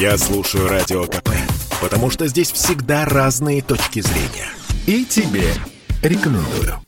Я 0.00 0.16
слушаю 0.16 0.68
Радио 0.68 1.06
КП, 1.06 1.30
потому 1.80 2.08
что 2.08 2.28
здесь 2.28 2.52
всегда 2.52 3.04
разные 3.04 3.62
точки 3.62 4.00
зрения. 4.00 4.48
И 4.86 5.04
тебе 5.04 5.52
рекомендую. 6.02 6.80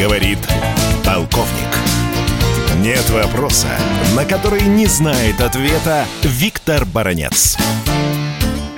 Говорит 0.00 0.40
полковник. 1.04 1.76
Нет 2.78 3.08
вопроса, 3.10 3.68
на 4.16 4.24
который 4.24 4.62
не 4.62 4.86
знает 4.86 5.40
ответа 5.40 6.04
Виктор 6.24 6.84
Баранец. 6.84 7.56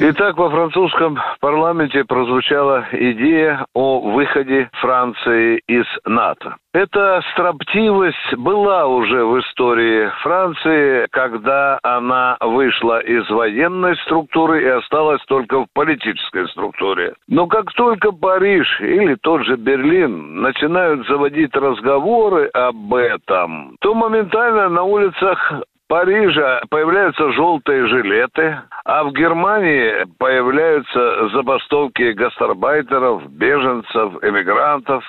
Итак, 0.00 0.36
во 0.38 0.48
французском 0.48 1.18
парламенте 1.40 2.04
прозвучала 2.04 2.86
идея 2.92 3.66
о 3.74 3.98
выходе 3.98 4.70
Франции 4.74 5.60
из 5.66 5.86
НАТО. 6.04 6.54
Эта 6.72 7.20
строптивость 7.32 8.34
была 8.36 8.86
уже 8.86 9.24
в 9.24 9.40
истории 9.40 10.08
Франции, 10.22 11.08
когда 11.10 11.80
она 11.82 12.36
вышла 12.40 13.00
из 13.00 13.28
военной 13.28 13.96
структуры 14.04 14.62
и 14.62 14.68
осталась 14.68 15.20
только 15.26 15.64
в 15.64 15.66
политической 15.72 16.46
структуре. 16.50 17.14
Но 17.26 17.48
как 17.48 17.72
только 17.72 18.12
Париж 18.12 18.80
или 18.80 19.16
тот 19.16 19.44
же 19.46 19.56
Берлин 19.56 20.40
начинают 20.40 21.08
заводить 21.08 21.56
разговоры 21.56 22.46
об 22.54 22.94
этом, 22.94 23.76
то 23.80 23.94
моментально 23.94 24.68
на 24.68 24.84
улицах 24.84 25.64
Парижа 25.88 26.60
появляются 26.68 27.32
желтые 27.32 27.86
жилеты, 27.86 28.60
а 28.84 29.04
в 29.04 29.12
Германии 29.12 30.04
появляются 30.18 31.30
забастовки 31.30 32.12
гастарбайтеров, 32.12 33.26
беженцев, 33.30 34.22
эмигрантов. 34.22 35.02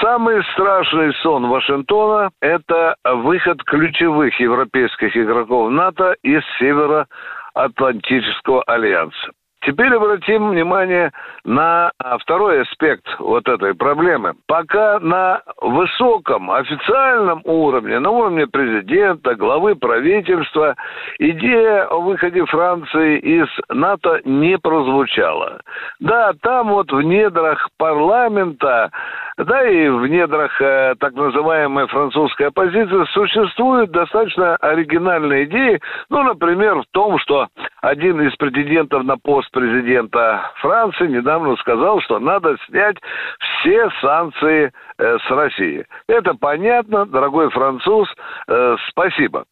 Самый 0.00 0.44
страшный 0.52 1.12
сон 1.22 1.48
Вашингтона– 1.48 2.30
это 2.40 2.94
выход 3.04 3.64
ключевых 3.64 4.38
европейских 4.38 5.16
игроков 5.16 5.72
НАТО 5.72 6.14
из 6.22 6.44
Североатлантического 6.60 8.62
альянса. 8.62 9.32
Теперь 9.62 9.94
обратим 9.94 10.50
внимание 10.50 11.12
на 11.44 11.92
а, 11.98 12.18
второй 12.18 12.62
аспект 12.62 13.06
вот 13.20 13.48
этой 13.48 13.74
проблемы. 13.74 14.34
Пока 14.46 14.98
на 14.98 15.42
высоком 15.60 16.50
официальном 16.50 17.42
уровне, 17.44 18.00
на 18.00 18.10
уровне 18.10 18.48
президента, 18.48 19.36
главы 19.36 19.76
правительства, 19.76 20.74
идея 21.20 21.84
о 21.84 21.98
выходе 22.00 22.44
Франции 22.46 23.18
из 23.20 23.48
НАТО 23.68 24.20
не 24.24 24.58
прозвучала. 24.58 25.60
Да, 26.00 26.32
там 26.42 26.70
вот 26.70 26.90
в 26.90 27.00
недрах 27.00 27.68
парламента 27.76 28.90
да 29.38 29.66
и 29.66 29.88
в 29.88 30.06
недрах 30.06 30.60
э, 30.60 30.94
так 30.98 31.14
называемой 31.14 31.86
французской 31.86 32.48
оппозиции 32.48 33.04
существуют 33.12 33.90
достаточно 33.90 34.56
оригинальные 34.56 35.44
идеи. 35.44 35.80
Ну, 36.10 36.22
например, 36.22 36.80
в 36.80 36.84
том, 36.92 37.18
что 37.18 37.48
один 37.82 38.20
из 38.20 38.34
претендентов 38.36 39.02
на 39.02 39.18
пост 39.18 39.50
президента 39.50 40.52
Франции 40.60 41.08
недавно 41.08 41.56
сказал, 41.56 42.00
что 42.00 42.20
надо 42.20 42.56
снять 42.66 42.96
все 43.38 43.90
санкции 44.00 44.72
э, 44.98 45.18
с 45.18 45.30
России. 45.30 45.84
Это 46.06 46.34
понятно, 46.34 47.04
дорогой 47.06 47.50
француз, 47.50 48.08
э, 48.46 48.76
спасибо. 48.88 49.44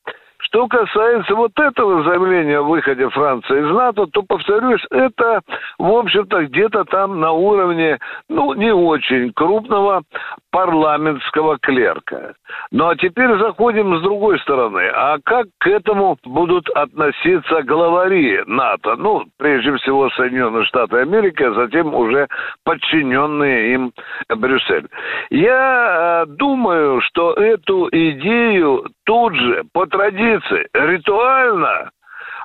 Что 0.42 0.66
касается 0.69 1.34
вот 1.34 1.52
этого 1.58 2.02
заявления 2.05 2.58
о 2.58 2.62
выходе 2.62 3.08
Франции 3.10 3.60
из 3.60 3.74
НАТО, 3.74 4.06
то, 4.06 4.22
повторюсь, 4.22 4.84
это, 4.91 5.41
в 5.78 5.91
общем-то, 5.91 6.44
где-то 6.47 6.84
там 6.84 7.20
на 7.20 7.32
уровне, 7.32 7.98
ну, 8.28 8.55
не 8.55 8.72
очень 8.72 9.32
крупного 9.32 10.02
парламентского 10.50 11.58
клерка. 11.58 12.34
Ну, 12.70 12.88
а 12.88 12.97
теперь 12.97 13.36
заходим 13.38 13.98
с 13.98 14.02
другой 14.02 14.38
стороны. 14.41 14.91
А 14.94 15.19
как 15.24 15.47
к 15.58 15.66
этому 15.66 16.16
будут 16.24 16.69
относиться 16.70 17.62
главари 17.62 18.42
НАТО? 18.47 18.97
Ну, 18.97 19.25
прежде 19.38 19.77
всего, 19.77 20.10
Соединенные 20.10 20.64
Штаты 20.64 20.98
Америки, 20.98 21.42
а 21.42 21.53
затем 21.53 21.94
уже 21.94 22.28
подчиненные 22.65 23.75
им 23.75 23.92
Брюссель. 24.28 24.88
Я 25.31 26.25
э, 26.25 26.31
думаю, 26.31 27.00
что 27.03 27.32
эту 27.34 27.88
идею 27.91 28.86
тут 29.10 29.34
же, 29.34 29.65
по 29.72 29.87
традиции, 29.87 30.69
ритуально 30.72 31.91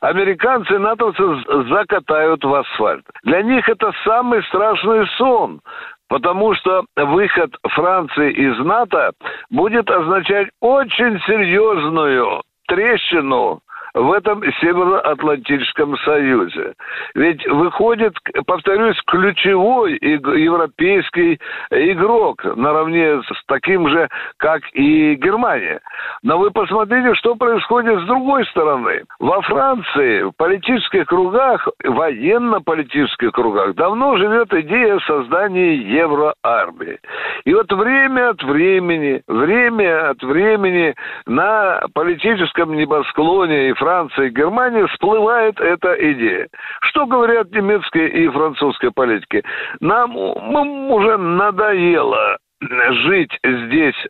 американцы 0.02 0.74
и 0.74 0.80
натовцы 0.80 1.24
закатают 1.70 2.44
в 2.44 2.52
асфальт. 2.56 3.06
Для 3.24 3.44
них 3.44 3.70
это 3.70 3.92
самый 4.04 4.42
страшный 4.46 5.06
сон, 5.16 5.62
потому 6.10 6.56
что 6.56 6.84
выход 6.96 7.56
Франции 7.70 8.32
из 8.32 8.58
НАТО 8.66 9.12
будет 9.52 9.88
означать 9.92 10.48
очень 10.60 11.20
серьезную 11.28 12.42
трещину 12.68 13.60
в 13.96 14.12
этом 14.12 14.44
Североатлантическом 14.60 15.98
Союзе. 16.00 16.74
Ведь 17.16 17.48
выходит, 17.48 18.14
повторюсь, 18.46 19.02
ключевой 19.08 19.98
европейский 20.02 21.40
игрок 21.72 22.44
наравне 22.44 23.22
с 23.22 23.46
таким 23.48 23.88
же, 23.88 24.10
как 24.38 24.62
и 24.74 25.16
Германия. 25.16 25.80
Но 26.24 26.38
вы 26.38 26.52
посмотрите, 26.52 27.16
что 27.16 27.36
происходит 27.36 28.02
с 28.02 28.06
другой 28.06 28.46
стороны. 28.48 29.04
Во 29.20 29.42
Франции 29.42 30.24
в 30.24 30.34
политических 30.34 31.06
кругах, 31.06 31.66
военно-политических 31.84 33.32
кругах 33.32 33.76
давно 33.76 34.18
живет 34.18 34.54
идея 34.54 35.00
создания 35.08 35.76
евроармии. 35.76 37.00
И 37.46 37.54
вот 37.54 37.72
время 37.72 38.32
от 38.32 38.44
времени, 38.44 39.22
время 39.28 40.10
от 40.10 40.22
времени 40.22 40.94
на 41.26 41.84
политическом 41.94 42.74
небосклоне 42.74 43.70
и 43.70 43.74
Франции, 43.86 44.30
Германии 44.30 44.84
всплывает 44.88 45.60
эта 45.60 45.94
идея. 45.94 46.48
Что 46.82 47.06
говорят 47.06 47.52
немецкие 47.52 48.10
и 48.10 48.28
французские 48.30 48.90
политики? 48.90 49.44
Нам 49.80 50.18
уже 50.18 51.18
надоело 51.18 52.40
жить 52.62 53.38
здесь 53.44 54.08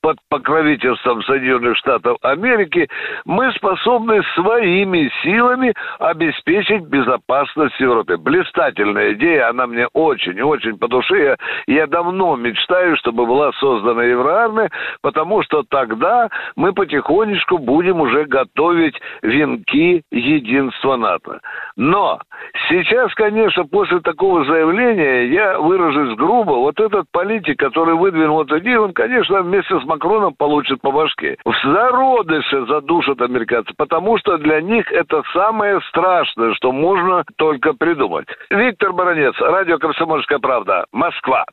под 0.00 0.18
покровительством 0.28 1.22
Соединенных 1.22 1.76
Штатов 1.76 2.16
Америки, 2.22 2.88
мы 3.24 3.52
способны 3.52 4.22
своими 4.34 5.10
силами 5.22 5.74
обеспечить 5.98 6.84
безопасность 6.84 7.74
в 7.76 7.80
Европе. 7.80 8.16
Блистательная 8.16 9.12
идея, 9.14 9.50
она 9.50 9.66
мне 9.66 9.86
очень-очень 9.92 10.78
по 10.78 10.88
душе. 10.88 11.36
Я, 11.66 11.80
я 11.80 11.86
давно 11.86 12.36
мечтаю, 12.36 12.96
чтобы 12.96 13.26
была 13.26 13.52
создана 13.52 14.04
Евроармия, 14.04 14.70
потому 15.02 15.42
что 15.42 15.62
тогда 15.68 16.28
мы 16.56 16.72
потихонечку 16.72 17.58
будем 17.58 18.00
уже 18.00 18.24
готовить 18.24 18.98
венки 19.22 20.02
единства 20.10 20.96
НАТО. 20.96 21.40
Но 21.76 22.20
сейчас, 22.68 23.14
конечно, 23.14 23.64
после 23.64 24.00
такого 24.00 24.44
заявления, 24.44 25.26
я 25.26 25.58
выражусь 25.58 26.16
грубо, 26.16 26.52
вот 26.52 26.80
этот 26.80 27.06
политик, 27.12 27.58
который 27.58 27.94
выдвинул 27.94 28.42
эту 28.42 28.58
идею, 28.60 28.84
он, 28.84 28.92
конечно, 28.92 29.42
вместе 29.42 29.78
с 29.78 29.89
Макроном 29.90 30.34
получат 30.34 30.80
по 30.80 30.92
башке. 30.92 31.36
В 31.44 31.52
зародыше 31.64 32.64
задушат 32.66 33.20
американцы, 33.20 33.72
потому 33.76 34.18
что 34.18 34.38
для 34.38 34.60
них 34.60 34.90
это 34.92 35.22
самое 35.32 35.80
страшное, 35.88 36.54
что 36.54 36.70
можно 36.70 37.24
только 37.36 37.72
придумать. 37.72 38.28
Виктор 38.50 38.92
Баранец, 38.92 39.34
радио 39.40 39.78
«Комсомольская 39.78 40.38
правда», 40.38 40.86
Москва. 40.92 41.44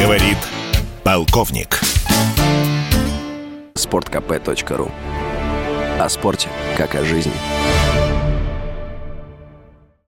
Говорит 0.00 0.38
полковник. 1.04 1.80
Спорткп.ру 3.74 4.88
О 6.00 6.08
спорте, 6.08 6.48
как 6.78 6.94
о 6.94 7.02
жизни. 7.02 7.75